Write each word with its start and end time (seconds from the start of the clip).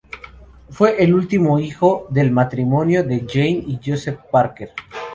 Fue 0.71 1.03
el 1.03 1.13
último 1.13 1.59
hijo 1.59 2.07
del 2.09 2.31
matrimonio 2.31 3.03
de 3.03 3.23
Jane 3.31 3.63
y 3.67 3.79
Joseph 3.85 4.17
Parker. 4.31 4.71